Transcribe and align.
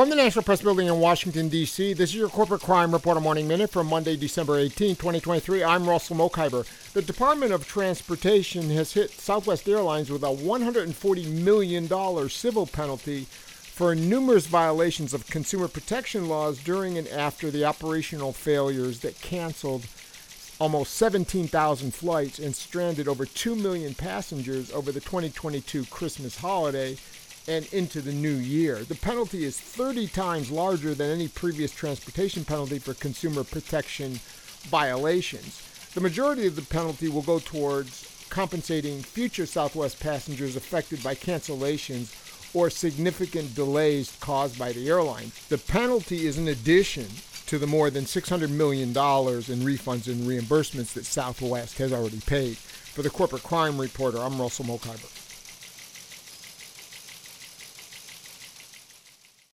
From 0.00 0.08
the 0.08 0.16
National 0.16 0.42
Press 0.42 0.62
Building 0.62 0.86
in 0.86 0.98
Washington, 0.98 1.50
D.C., 1.50 1.92
this 1.92 2.08
is 2.08 2.16
your 2.16 2.30
Corporate 2.30 2.62
Crime 2.62 2.90
Reporter 2.90 3.20
Morning 3.20 3.46
Minute 3.46 3.68
for 3.68 3.84
Monday, 3.84 4.16
December 4.16 4.56
18, 4.56 4.96
2023. 4.96 5.62
I'm 5.62 5.86
Russell 5.86 6.16
Mokhiber. 6.16 6.66
The 6.94 7.02
Department 7.02 7.52
of 7.52 7.68
Transportation 7.68 8.70
has 8.70 8.94
hit 8.94 9.10
Southwest 9.10 9.68
Airlines 9.68 10.10
with 10.10 10.22
a 10.22 10.28
$140 10.28 11.44
million 11.44 12.28
civil 12.30 12.66
penalty 12.66 13.24
for 13.24 13.94
numerous 13.94 14.46
violations 14.46 15.12
of 15.12 15.26
consumer 15.26 15.68
protection 15.68 16.30
laws 16.30 16.58
during 16.64 16.96
and 16.96 17.06
after 17.08 17.50
the 17.50 17.66
operational 17.66 18.32
failures 18.32 19.00
that 19.00 19.20
canceled 19.20 19.84
almost 20.58 20.94
17,000 20.94 21.92
flights 21.92 22.38
and 22.38 22.56
stranded 22.56 23.06
over 23.06 23.26
2 23.26 23.54
million 23.54 23.92
passengers 23.92 24.72
over 24.72 24.92
the 24.92 25.00
2022 25.00 25.84
Christmas 25.90 26.38
holiday 26.38 26.96
and 27.48 27.66
into 27.72 28.00
the 28.00 28.12
new 28.12 28.34
year. 28.34 28.84
The 28.84 28.94
penalty 28.94 29.44
is 29.44 29.58
30 29.58 30.06
times 30.08 30.50
larger 30.50 30.94
than 30.94 31.10
any 31.10 31.28
previous 31.28 31.72
transportation 31.72 32.44
penalty 32.44 32.78
for 32.78 32.94
consumer 32.94 33.44
protection 33.44 34.20
violations. 34.68 35.62
The 35.94 36.00
majority 36.00 36.46
of 36.46 36.56
the 36.56 36.62
penalty 36.62 37.08
will 37.08 37.22
go 37.22 37.38
towards 37.38 38.06
compensating 38.30 39.02
future 39.02 39.46
Southwest 39.46 39.98
passengers 40.00 40.54
affected 40.54 41.02
by 41.02 41.14
cancellations 41.14 42.14
or 42.54 42.70
significant 42.70 43.54
delays 43.54 44.16
caused 44.20 44.58
by 44.58 44.72
the 44.72 44.88
airline. 44.88 45.32
The 45.48 45.58
penalty 45.58 46.26
is 46.26 46.38
an 46.38 46.48
addition 46.48 47.06
to 47.46 47.58
the 47.58 47.66
more 47.66 47.90
than 47.90 48.04
$600 48.04 48.48
million 48.50 48.90
in 48.90 48.94
refunds 48.94 50.06
and 50.06 50.22
reimbursements 50.22 50.92
that 50.92 51.04
Southwest 51.04 51.78
has 51.78 51.92
already 51.92 52.20
paid. 52.20 52.56
For 52.56 53.02
the 53.02 53.10
Corporate 53.10 53.42
Crime 53.42 53.80
Reporter, 53.80 54.18
I'm 54.18 54.40
Russell 54.40 54.66
Mokhiber. 54.66 55.19